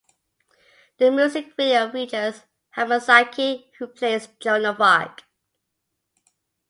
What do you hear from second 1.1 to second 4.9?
music video features Hamasaki who plays Joan Of